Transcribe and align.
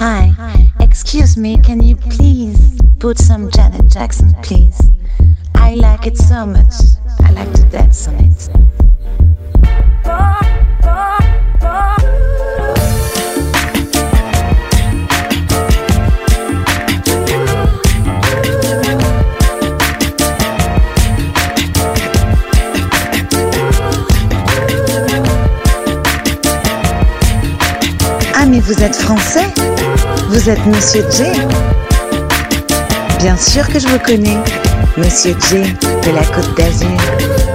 Hi. 0.00 0.32
Excuse 0.78 1.36
me, 1.36 1.58
can 1.60 1.82
you 1.82 1.96
please 1.96 2.80
put 3.00 3.18
some 3.18 3.50
Janet 3.50 3.90
Jackson, 3.90 4.32
please? 4.44 4.78
I 5.56 5.74
like 5.74 6.06
it 6.06 6.16
so 6.16 6.46
much. 6.46 6.72
I 7.24 7.32
like 7.32 7.52
to 7.54 7.64
dance 7.64 8.06
on 8.06 8.14
it. 8.20 8.48
Ah 28.36 28.46
mais 28.46 28.60
vous 28.60 28.80
êtes 28.80 28.94
français 28.94 29.48
Vous 30.28 30.50
êtes 30.50 30.66
Monsieur 30.66 31.02
J 31.10 31.22
Bien 33.18 33.36
sûr 33.36 33.66
que 33.66 33.78
je 33.78 33.88
vous 33.88 33.98
connais. 33.98 34.36
Monsieur 34.98 35.34
J 35.48 35.72
de 35.72 36.14
la 36.14 36.22
Côte 36.22 36.54
d'Azur. 36.54 37.47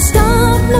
stop 0.00 0.79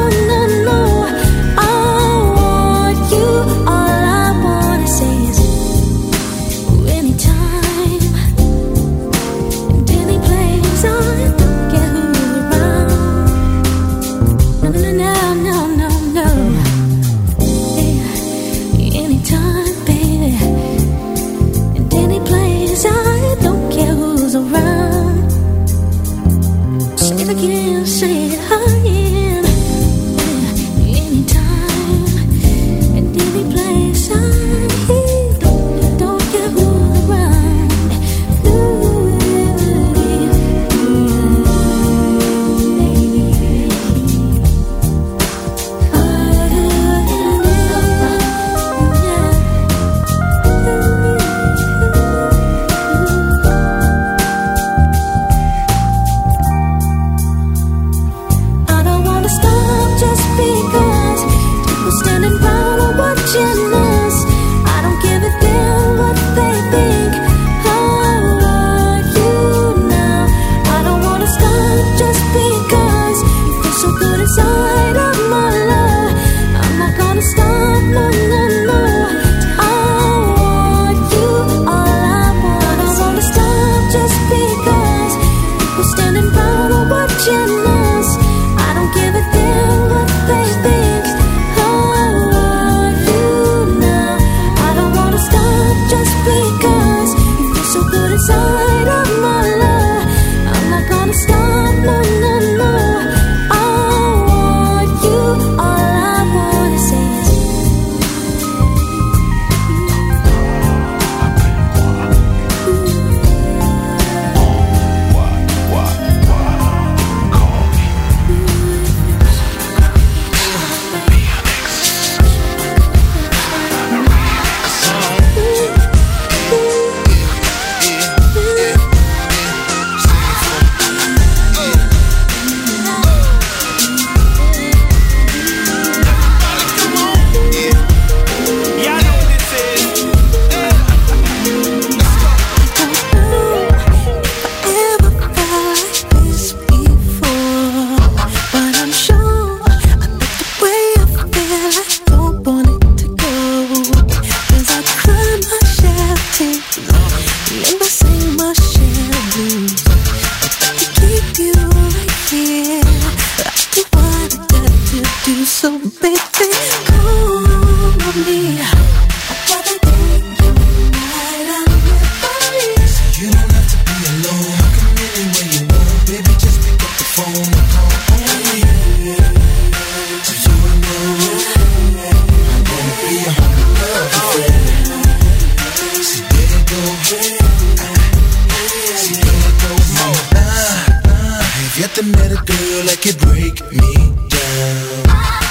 feel 192.80 192.88
like 192.88 193.04
it 193.04 193.18
break 193.20 193.56
me 193.76 193.92
down. 194.32 195.04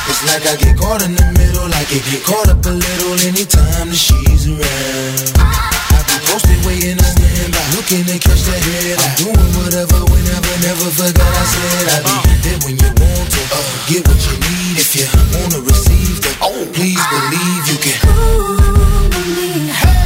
It's 0.09 0.23
like 0.25 0.45
I 0.49 0.55
get 0.57 0.77
caught 0.77 1.05
in 1.05 1.13
the 1.13 1.27
middle 1.37 1.69
Like 1.69 1.91
it 1.93 2.01
get 2.09 2.23
caught 2.25 2.49
up 2.49 2.65
a 2.65 2.73
little 2.73 3.13
Anytime 3.21 3.93
that 3.93 4.01
she's 4.01 4.49
around. 4.49 5.37
I 5.37 6.01
be 6.09 6.15
posted 6.25 6.57
waiting 6.65 6.97
on 6.97 7.05
standby 7.05 7.61
Looking 7.77 8.05
to 8.09 8.17
catch 8.17 8.41
that 8.49 8.61
head. 8.65 8.97
I'm 8.97 9.13
doing 9.21 9.51
whatever, 9.61 9.99
whenever, 10.09 10.53
never 10.65 10.89
forgot 10.89 11.29
I 11.29 11.45
said. 11.45 12.01
I'd 12.01 12.23
be 12.25 12.33
there 12.41 12.59
when 12.65 12.75
you 12.81 12.89
want 12.97 13.27
to 13.29 13.41
uh, 13.53 13.61
Get 13.85 14.01
what 14.09 14.19
you 14.25 14.35
need. 14.49 14.75
If 14.81 14.89
you 14.97 15.05
wanna 15.37 15.61
receive 15.69 16.17
it 16.25 16.37
oh, 16.41 16.65
Please 16.73 17.03
believe 17.13 17.63
you 17.69 17.77
can. 17.77 17.99
Ooh, 18.09 19.09
believe. 19.13 19.98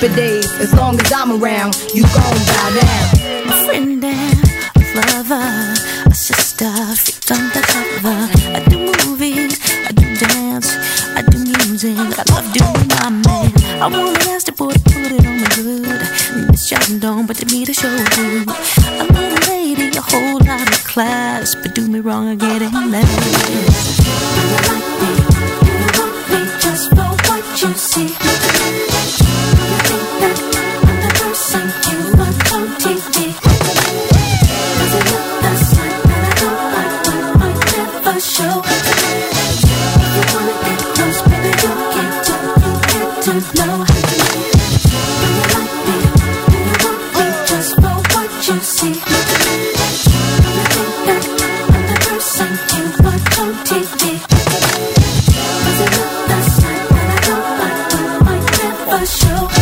Days. 0.00 0.52
As 0.60 0.74
long 0.74 1.00
as 1.00 1.10
I'm 1.12 1.42
around, 1.42 1.74
you 1.94 2.05
show. 59.06 59.55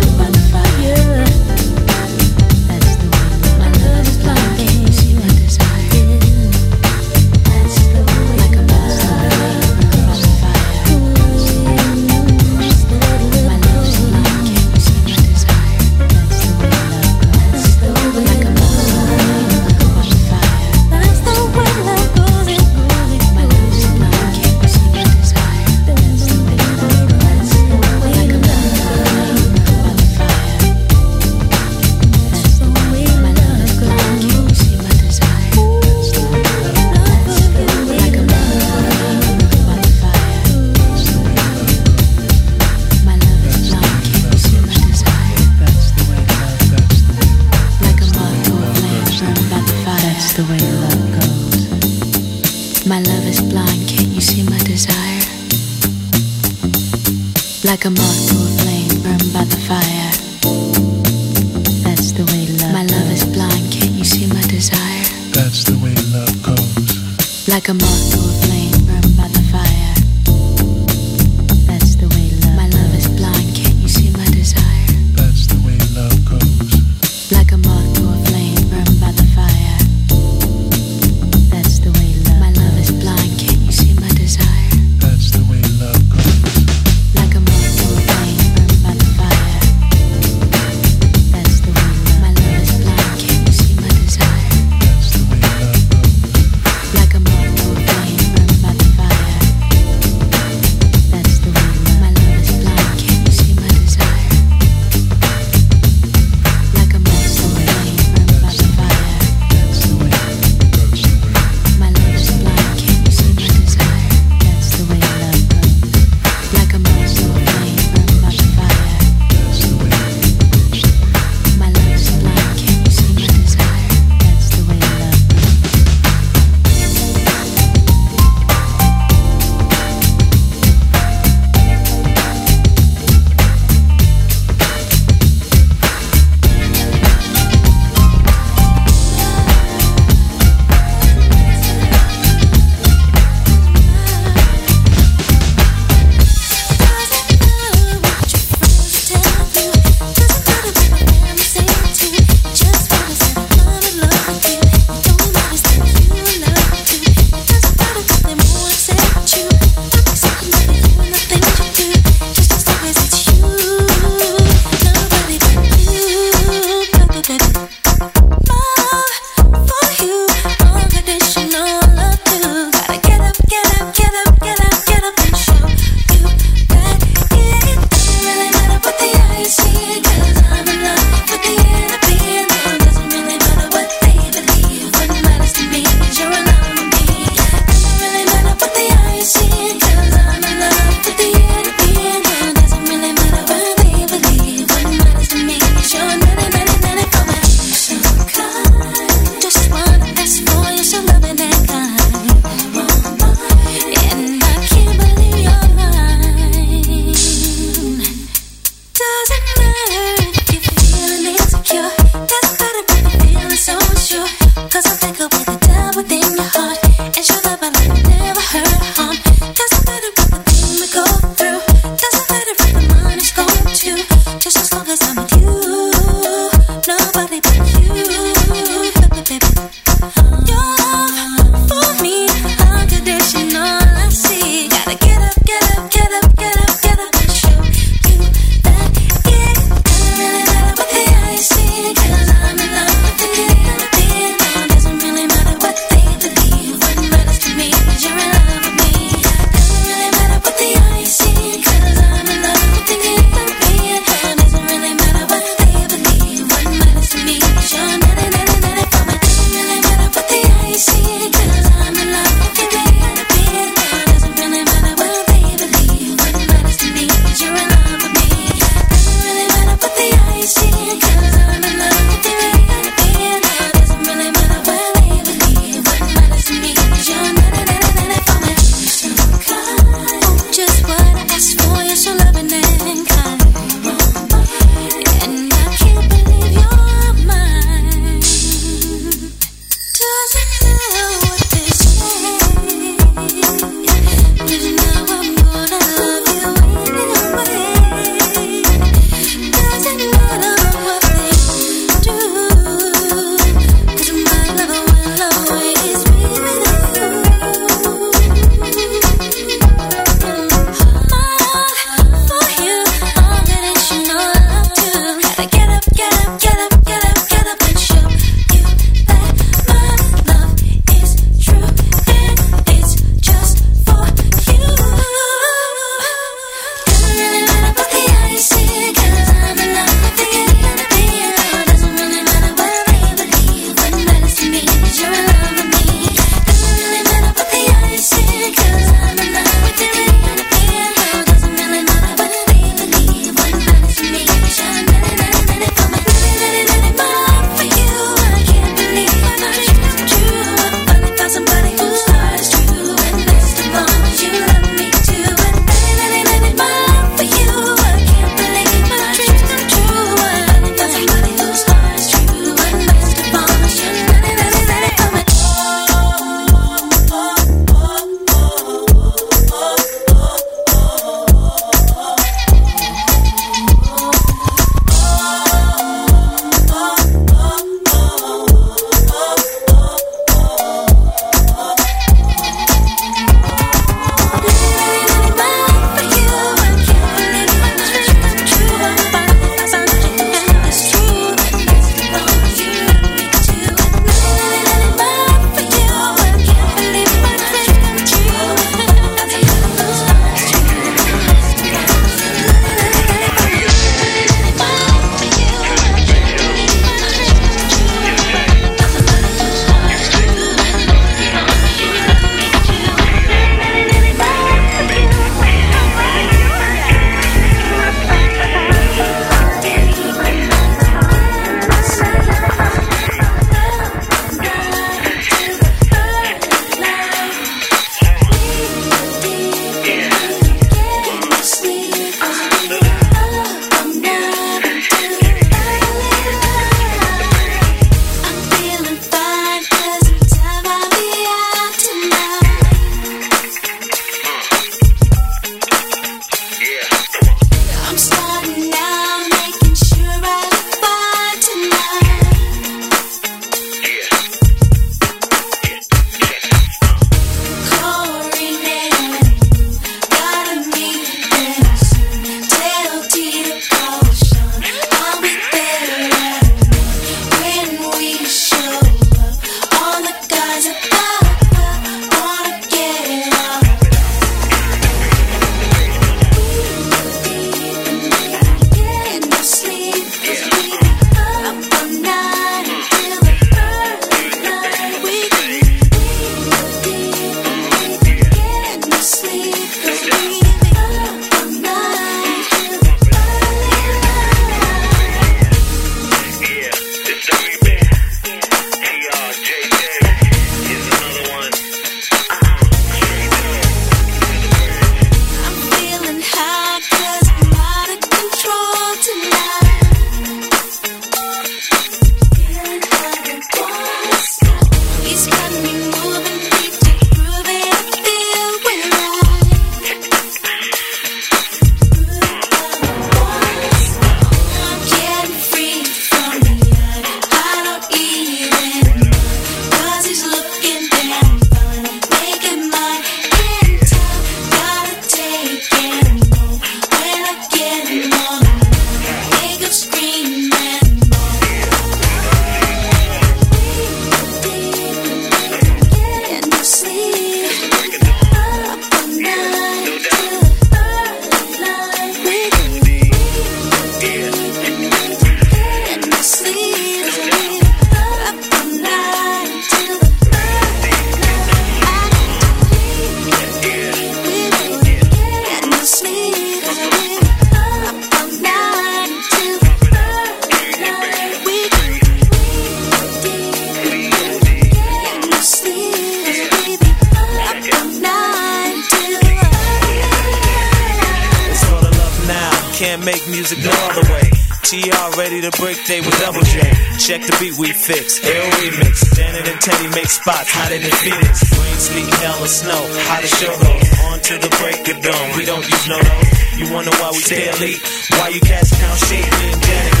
Check 587.04 587.20
the 587.20 587.36
beat 587.38 587.52
we 587.58 587.70
fix. 587.70 588.16
Ill 588.24 588.50
remix. 588.64 589.14
Janet 589.14 589.46
and 589.46 589.60
Teddy 589.60 589.88
make 589.88 590.08
spots 590.08 590.48
hotter 590.50 590.78
than 590.78 590.90
Phoenix. 590.90 591.44
Rain, 591.52 591.76
sleet, 591.76 592.14
hell, 592.14 592.42
or 592.42 592.48
snow. 592.48 592.80
How 593.04 593.20
the 593.20 593.28
show 593.28 593.52
goes. 593.60 593.84
On 594.08 594.18
to 594.20 594.38
the 594.40 594.48
break 594.56 594.88
of 594.88 595.02
dawn. 595.04 595.36
We 595.36 595.44
don't 595.44 595.68
use 595.68 595.86
no 595.86 596.00
those. 596.00 596.56
You 596.56 596.72
wonder 596.72 596.92
why 596.96 597.10
we 597.12 597.18
stay 597.18 597.50
elite? 597.52 597.82
Why 598.16 598.28
you 598.28 598.40
cats 598.40 598.72
count 598.80 598.98
shit? 599.00 599.20
Me 599.20 599.52
and 599.52 599.62
Janet 599.62 600.00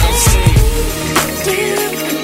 no 0.00 0.10
sleep. 0.24 2.17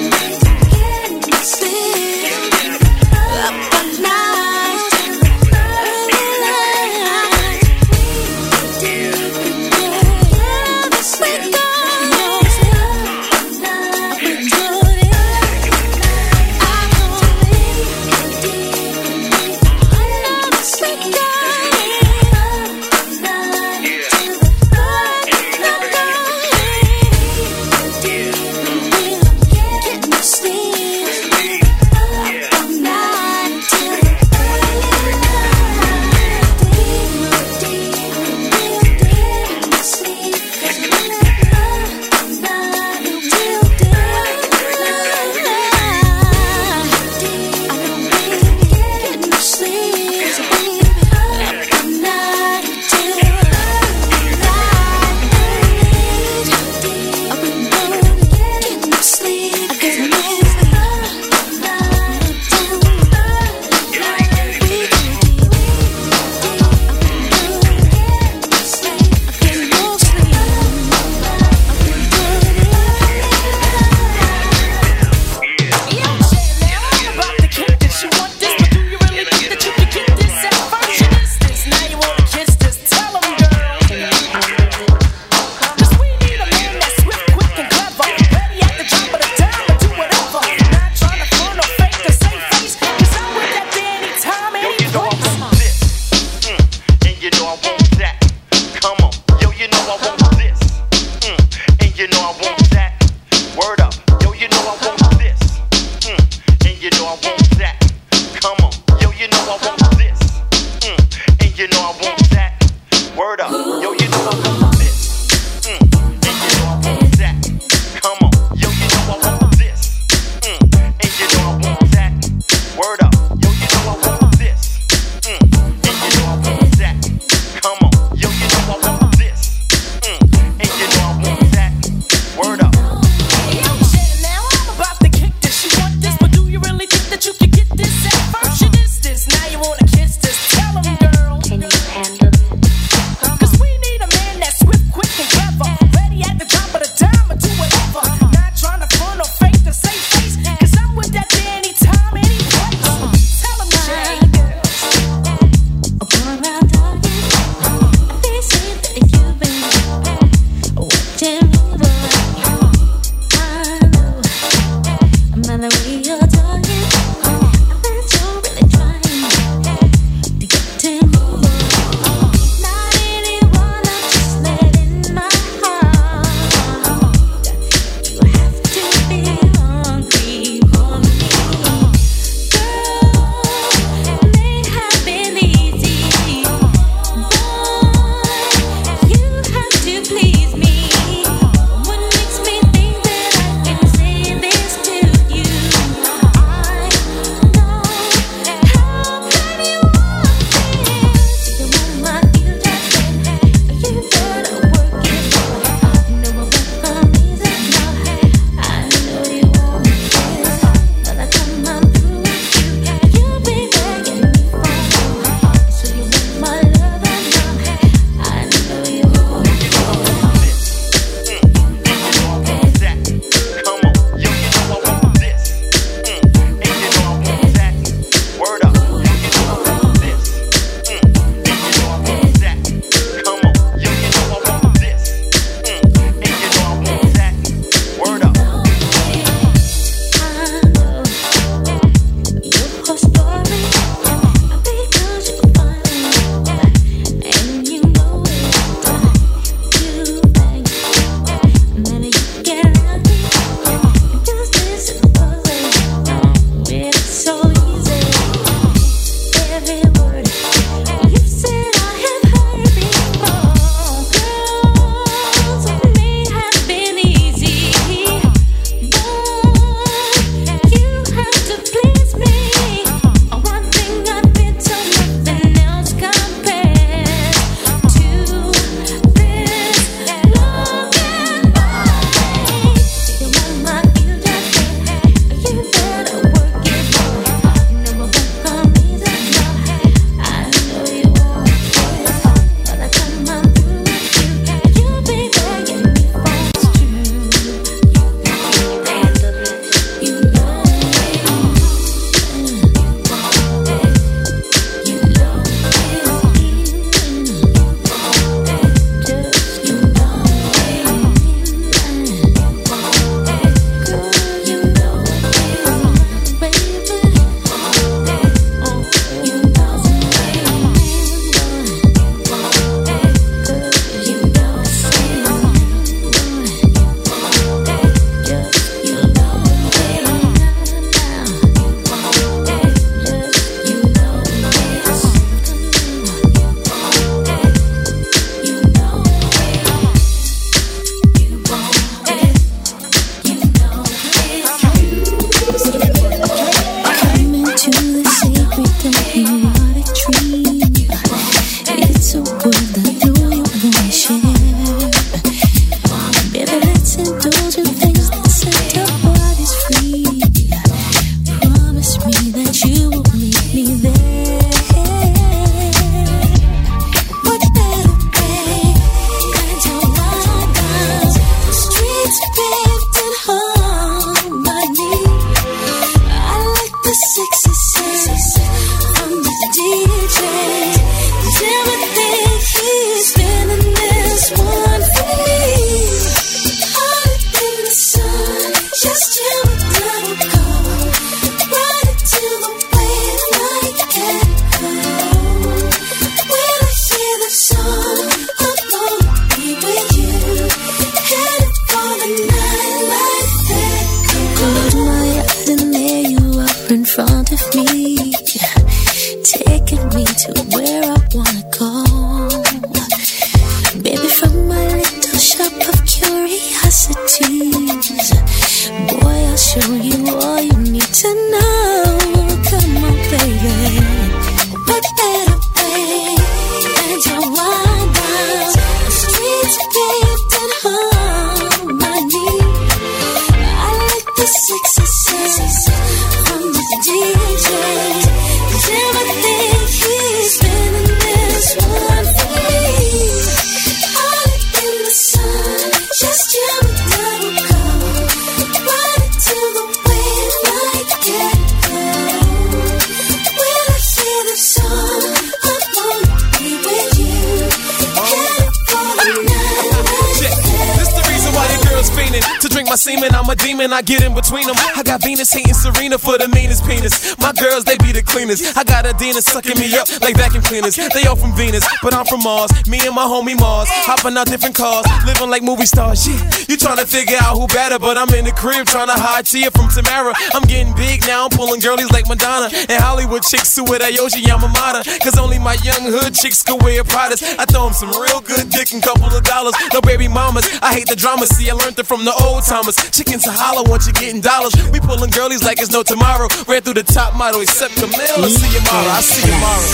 Cleanest. 468.92 468.94
I 468.94 468.96
Adina 468.96 469.22
sucking 469.22 469.58
me 469.58 469.74
up 469.76 469.88
like 470.00 470.16
vacuum 470.16 470.42
cleaners. 470.42 470.76
They 470.76 471.04
all 471.08 471.16
from 471.16 471.34
Venus, 471.34 471.64
but 471.84 471.92
I'm 471.92 472.08
from 472.08 472.24
Mars. 472.24 472.48
Me 472.66 472.80
and 472.88 472.96
my 472.96 473.04
homie 473.04 473.36
Mars, 473.38 473.68
hopping 473.84 474.16
out 474.16 474.26
different 474.26 474.56
cars, 474.56 474.88
living 475.04 475.28
like 475.28 475.44
movie 475.44 475.68
stars. 475.68 476.08
Yeah, 476.08 476.16
you 476.48 476.56
trying 476.56 476.80
to 476.80 476.88
figure 476.88 477.20
out 477.20 477.36
who 477.36 477.44
better, 477.52 477.76
but 477.78 478.00
I'm 478.00 478.08
in 478.16 478.24
the 478.24 478.32
crib 478.32 478.64
trying 478.66 478.88
to 478.88 478.96
hide 478.96 479.28
Tia 479.28 479.52
from 479.52 479.68
Tamera. 479.68 480.16
I'm 480.32 480.48
getting 480.48 480.72
big 480.74 481.04
now, 481.06 481.28
I'm 481.28 481.32
pulling 481.36 481.60
girlies 481.60 481.92
like 481.92 482.08
Madonna. 482.08 482.48
And 482.48 482.80
Hollywood 482.80 483.20
chicks 483.22 483.52
who 483.54 483.68
wear 483.68 483.78
that 483.84 483.92
Yohji 483.92 484.24
Yamamoto. 484.24 484.80
Cause 485.04 485.20
only 485.20 485.36
my 485.38 485.60
young 485.60 485.84
hood 485.84 486.16
chicks 486.16 486.40
could 486.42 486.64
wear 486.64 486.82
Pradas. 486.82 487.20
I 487.36 487.44
throw 487.44 487.68
'em 487.68 487.76
some 487.76 487.92
real 487.92 488.24
good 488.24 488.48
dick 488.48 488.72
and 488.72 488.80
couple 488.82 489.12
of 489.12 489.22
dollars. 489.22 489.52
No 489.74 489.82
baby 489.84 490.08
mamas, 490.08 490.48
I 490.64 490.72
hate 490.72 490.88
the 490.88 490.96
drama. 490.96 491.26
See, 491.26 491.50
I 491.50 491.52
learned 491.52 491.78
it 491.78 491.86
from 491.86 492.06
the 492.08 492.14
old 492.24 492.44
timers. 492.48 492.80
Chickens 492.96 493.28
are 493.28 493.36
holler 493.36 493.68
once 493.68 493.84
you're 493.84 493.92
getting 493.92 494.22
dollars. 494.22 494.56
We 494.72 494.80
pulling 494.80 495.10
girlies 495.10 495.44
like 495.44 495.60
it's 495.60 495.70
no 495.70 495.82
tomorrow. 495.82 496.28
Ran 496.48 496.62
through 496.62 496.80
the 496.80 496.82
top 496.82 497.14
model 497.14 497.42
except 497.42 497.76
Camille. 497.76 498.24
I 498.24 498.28
see 498.32 498.48
you 498.56 498.60
tomorrow, 498.64 498.88
I 498.88 499.02
see 499.02 499.20
you 499.20 499.32
tomorrow. 499.36 499.68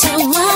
Sexy 0.00 0.49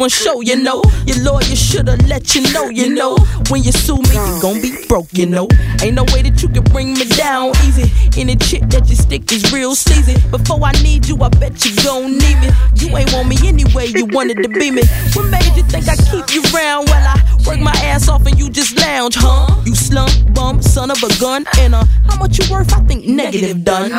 one 0.00 0.08
show, 0.08 0.40
you 0.40 0.56
know. 0.56 0.82
Your 1.04 1.18
lawyer 1.18 1.54
shoulda 1.54 1.96
let 2.08 2.34
you 2.34 2.40
know, 2.52 2.70
you 2.70 2.94
know. 2.94 3.16
When 3.50 3.62
you 3.62 3.70
sue 3.70 3.96
me, 3.96 4.14
you 4.14 4.40
gon' 4.40 4.60
be 4.60 4.86
broke, 4.88 5.12
you 5.12 5.26
know. 5.26 5.46
Ain't 5.82 5.94
no 5.94 6.04
way 6.04 6.22
that 6.22 6.42
you 6.42 6.48
can 6.48 6.64
bring 6.64 6.94
me 6.94 7.04
down 7.04 7.50
easy. 7.66 7.92
Any 8.18 8.36
chick 8.36 8.62
that 8.70 8.88
you 8.88 8.96
stick 8.96 9.30
is 9.30 9.52
real 9.52 9.74
seasoned. 9.74 10.18
Before 10.30 10.58
I 10.64 10.72
need 10.82 11.06
you, 11.06 11.18
I 11.22 11.28
bet 11.28 11.64
you 11.64 11.76
gon' 11.84 12.16
need 12.16 12.40
me. 12.40 12.48
You 12.76 12.96
ain't 12.96 13.12
want 13.12 13.28
me 13.28 13.36
anyway, 13.44 13.88
you 13.88 14.06
wanted 14.06 14.42
to 14.42 14.48
be 14.48 14.70
me. 14.70 14.82
What 15.12 15.28
made 15.28 15.52
you 15.54 15.62
think 15.64 15.86
I 15.86 15.96
keep 15.96 16.32
you 16.34 16.42
round 16.50 16.88
while 16.88 17.06
I 17.06 17.20
work 17.46 17.60
my 17.60 17.76
ass 17.84 18.08
off 18.08 18.26
and 18.26 18.38
you 18.38 18.48
just 18.48 18.80
lounge, 18.80 19.16
huh? 19.18 19.54
You 19.66 19.74
slump, 19.74 20.12
bum, 20.32 20.62
son 20.62 20.90
of 20.90 21.02
a 21.02 21.20
gun, 21.20 21.44
and 21.58 21.74
uh, 21.74 21.84
how 22.08 22.16
much 22.16 22.38
you 22.38 22.50
worth? 22.50 22.72
I 22.72 22.80
think 22.84 23.04
negative 23.04 23.64
done. 23.64 23.92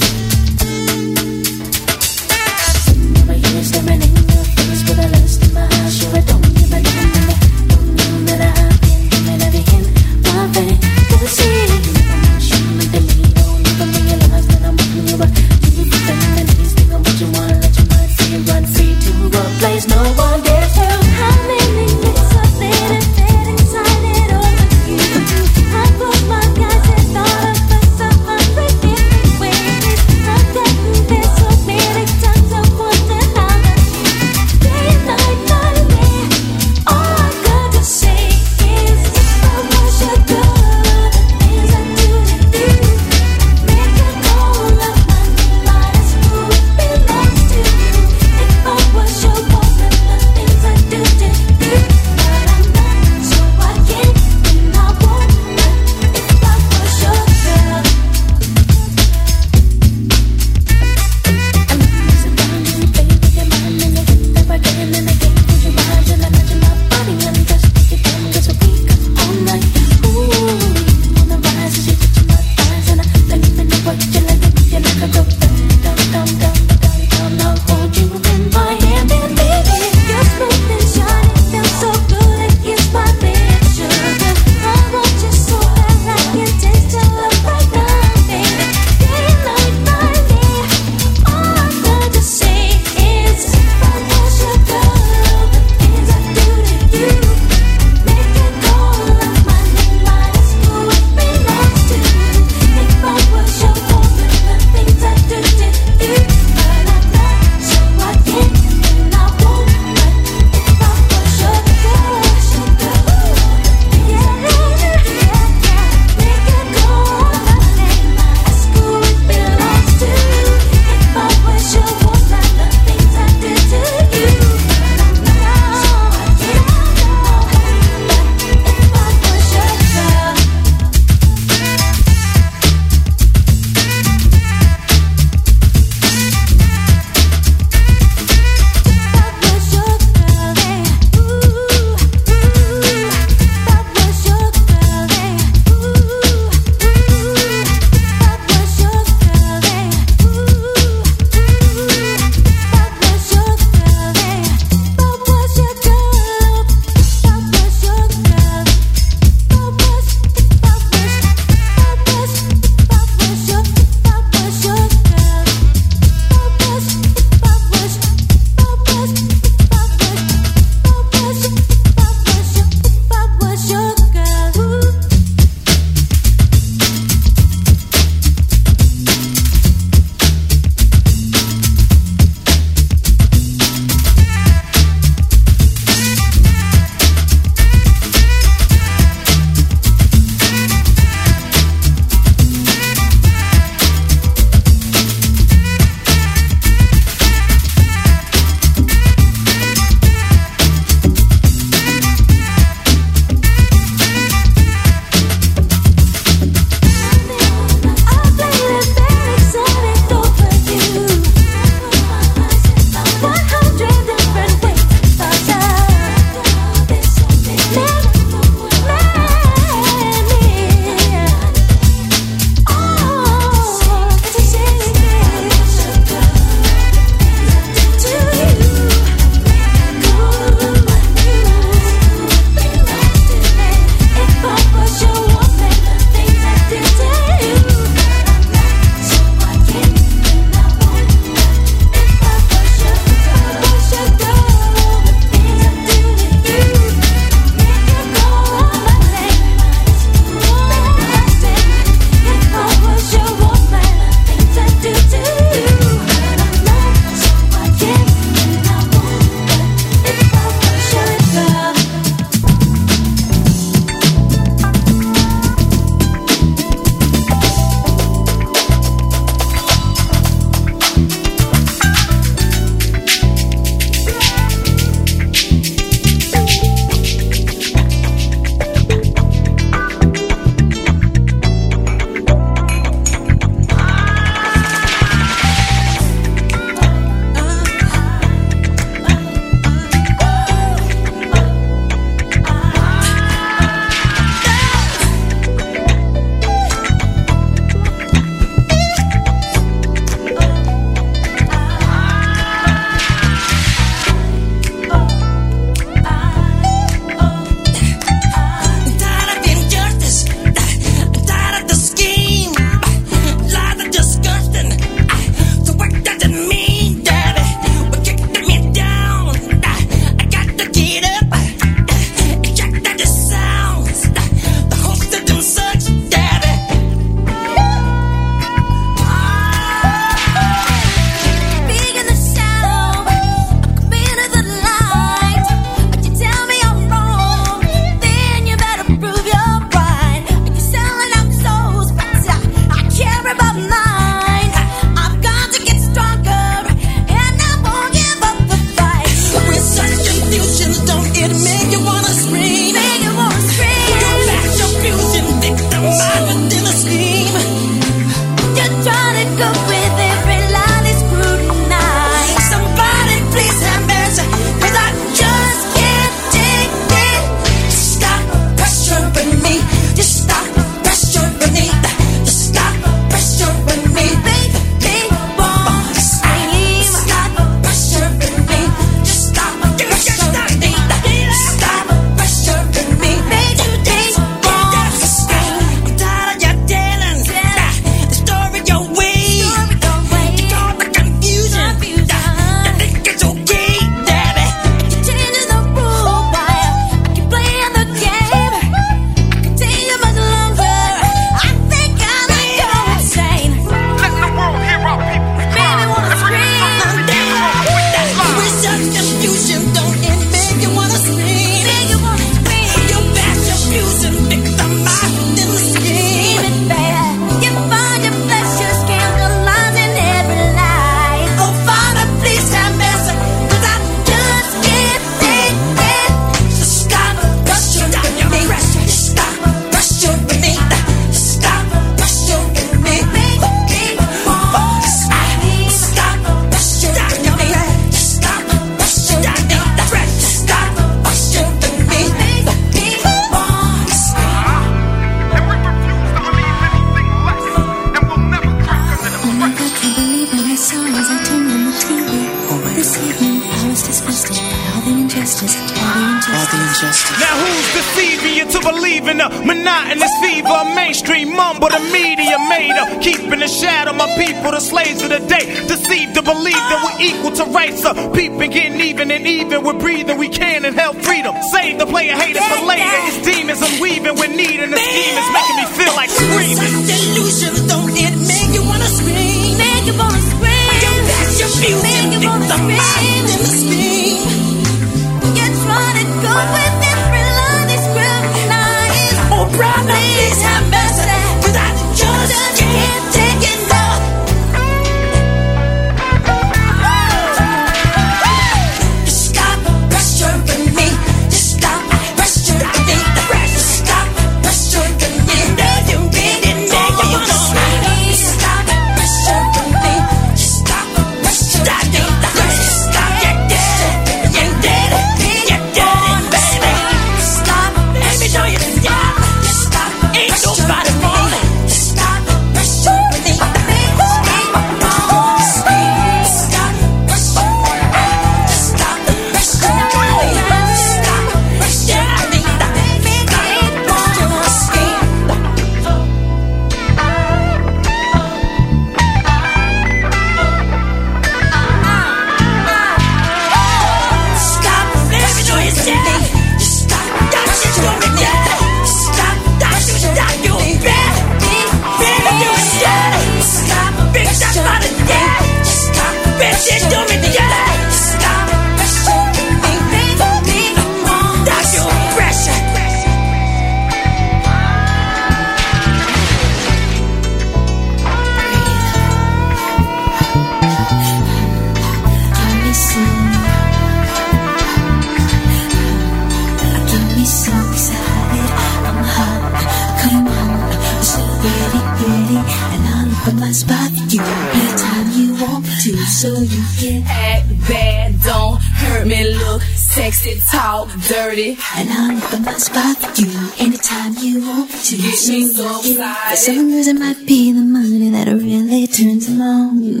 Some 596.40 596.70
it 596.72 596.98
might 596.98 597.26
be 597.26 597.52
the 597.52 597.60
money 597.60 598.08
that 598.08 598.26
really 598.28 598.86
turns 598.86 599.26
them 599.26 599.42
on. 599.42 600.00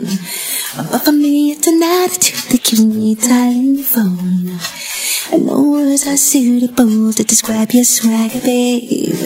But 0.90 1.04
for 1.04 1.12
me, 1.12 1.52
it's 1.52 1.66
an 1.66 1.82
attitude 1.82 2.50
that 2.50 2.62
keeps 2.64 2.80
me 2.80 3.14
tight 3.14 3.60
in 3.60 3.76
the 3.76 3.82
phone. 3.82 4.56
And 5.32 5.44
no 5.44 5.60
words 5.70 6.06
are 6.06 6.16
suitable 6.16 7.12
to 7.12 7.24
describe 7.24 7.72
your 7.72 7.84
swagger, 7.84 8.40
babe. 8.40 9.20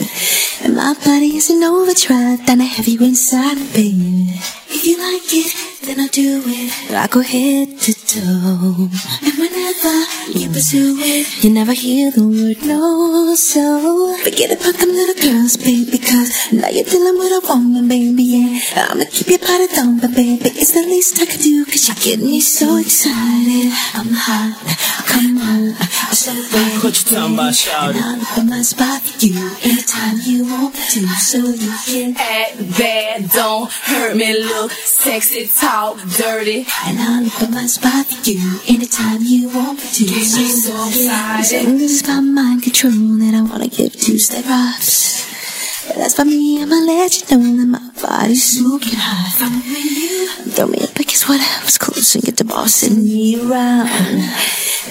And 0.61 0.75
my 0.75 0.93
body 1.05 1.37
is 1.37 1.49
an 1.49 1.63
overdrive, 1.63 2.41
I 2.49 2.63
have 2.63 2.87
you 2.89 2.99
inside, 2.99 3.63
babe. 3.73 4.35
If 4.67 4.85
you 4.85 4.94
like 5.15 5.33
it, 5.33 5.51
then 5.83 5.99
I'll 5.99 6.07
do 6.07 6.41
it. 6.45 6.91
I 6.91 7.07
go 7.07 7.21
head 7.21 7.79
to 7.79 7.93
toe. 7.93 8.89
And 9.23 9.35
whenever 9.39 9.95
you 10.37 10.49
pursue 10.49 10.97
it, 10.99 11.43
you 11.43 11.51
never 11.51 11.73
hear 11.73 12.11
the 12.11 12.23
word 12.27 12.59
no. 12.65 13.35
So 13.35 14.15
forget 14.23 14.51
about 14.51 14.75
them 14.75 14.89
little 14.89 15.15
girls, 15.23 15.55
babe, 15.57 15.87
because 15.91 16.51
now 16.51 16.67
you're 16.67 16.83
dealing 16.83 17.17
with 17.19 17.31
a 17.31 17.41
woman, 17.47 17.87
baby. 17.87 18.23
Yeah, 18.23 18.87
I'ma 18.91 19.05
keep 19.09 19.27
your 19.27 19.39
body 19.39 19.67
down, 19.67 19.99
but 19.99 20.13
baby, 20.15 20.51
it's 20.51 20.71
the 20.71 20.81
least 20.81 21.19
I 21.21 21.25
could 21.25 21.41
do, 21.41 21.65
cause 21.65 21.87
you 21.87 21.95
get 21.95 22.19
me 22.19 22.41
so 22.41 22.77
excited. 22.77 23.71
I'm 23.95 24.11
hot, 24.11 24.59
come 25.07 25.37
on, 25.37 25.75
so 26.11 26.31
ready. 26.33 26.75
What 26.83 26.91
you 26.91 27.05
talking 27.15 27.33
about, 27.35 27.47
And 27.47 27.55
shawty? 27.55 28.01
I'll 28.03 28.25
put 28.35 28.45
my 28.45 28.61
spot 28.61 29.01
for 29.01 29.25
you 29.25 29.39
anytime 29.63 30.19
you 30.23 30.43
want 30.45 30.75
to, 30.75 31.07
so 31.23 31.37
you 31.39 31.71
can 31.87 32.15
Act 32.17 32.57
bad, 32.77 33.29
don't 33.31 33.71
hurt 33.71 34.15
me. 34.17 34.33
Look 34.45 34.71
sexy, 35.05 35.45
talk 35.45 35.97
dirty. 36.17 36.65
And 36.87 36.97
I'll 36.99 37.29
put 37.29 37.51
my 37.51 37.67
spot 37.67 38.07
for 38.07 38.27
you 38.27 38.59
anytime 38.67 39.21
you 39.21 39.49
want 39.49 39.77
me 39.77 39.87
to. 39.87 40.03
Get 40.03 40.15
me 40.15 40.49
so 40.49 40.73
excited. 40.87 41.79
it's 41.79 42.01
about 42.01 42.21
mind 42.21 42.63
control 42.63 42.91
that 42.91 43.35
I 43.35 43.43
wanna 43.43 43.67
give 43.67 43.93
two 43.93 44.17
step 44.17 44.45
ups. 44.47 45.34
As 45.93 46.15
for 46.15 46.25
me, 46.25 46.61
I'ma 46.61 46.75
let 46.75 47.31
you 47.31 47.37
know 47.37 47.57
that 47.57 47.67
my 47.67 47.91
body's 48.01 48.57
smoking 48.57 48.97
hot. 48.97 49.31
Throw 50.51 50.67
me 50.67 50.79
up 50.79 50.95
against 50.95 51.29
whatever's 51.29 51.77
close 51.77 52.15
and 52.15 52.23
get 52.23 52.37
the 52.37 52.43
bossing 52.43 53.03
me 53.03 53.39
around. 53.39 53.87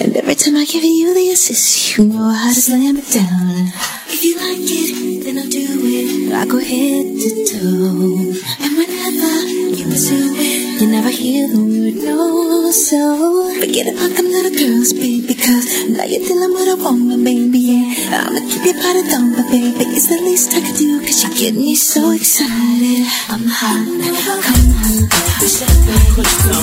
And 0.00 0.16
every 0.16 0.34
time 0.34 0.56
I 0.56 0.64
give 0.64 0.84
you 0.84 1.14
the 1.14 1.30
assist, 1.30 1.98
you 1.98 2.04
know 2.06 2.30
how 2.30 2.48
to 2.48 2.60
slam 2.60 2.96
it 2.96 3.10
down. 3.10 3.72
If 4.08 4.24
you 4.24 4.36
like 4.36 4.58
it, 4.60 5.24
then 5.24 5.38
I'll 5.38 5.48
do 5.48 5.66
it. 5.82 6.32
I 6.32 6.46
go 6.46 6.58
head 6.58 7.06
to 7.22 7.30
toe. 7.50 8.32
And 8.64 8.72
whenever 8.78 9.46
you 9.76 9.84
pursue 9.84 10.34
it, 10.36 10.53
you 10.80 10.86
never 10.88 11.10
hear 11.10 11.46
the 11.48 11.60
word 11.60 11.94
no. 12.02 12.70
So 12.72 12.98
forget 13.60 13.86
about 13.86 14.10
them 14.16 14.26
little 14.26 14.50
girls, 14.50 14.92
baby, 14.92 15.22
because 15.26 15.66
now 15.88 16.02
you're 16.04 16.24
dealing 16.26 16.52
with 16.54 16.74
a 16.74 16.76
woman, 16.82 17.22
baby. 17.22 17.58
Yeah, 17.58 18.26
I'ma 18.26 18.40
keep 18.50 18.64
your 18.66 18.74
body 18.82 19.02
down, 19.06 19.34
but 19.36 19.46
baby, 19.50 19.84
it's 19.94 20.08
the 20.08 20.18
least 20.18 20.50
I 20.54 20.60
could 20.64 20.74
do, 20.74 21.00
cause 21.00 21.22
you 21.22 21.30
get 21.38 21.54
me 21.54 21.74
so 21.76 22.10
excited. 22.10 23.06
I'm 23.30 23.46
hot, 23.46 23.86
come 23.86 24.18
on, 24.18 25.06
talking 25.06 25.54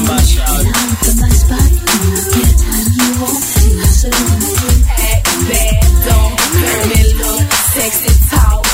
about, 0.04 0.26
shawty? 0.28 0.60
And 0.60 0.76
I'll 0.76 1.16
my 1.22 1.32
spot 1.32 1.62
on 1.62 2.00
you 2.04 2.20
anytime 2.42 2.92
you 2.92 3.10
want 3.22 3.40
to. 3.40 3.70
So 3.96 4.10
Act 4.12 5.30
bad, 5.48 5.84
don't 6.04 6.36
hurt 6.36 6.84
me. 6.92 7.02
Look 7.16 7.48
sexy, 7.72 8.12
talk 8.28 8.71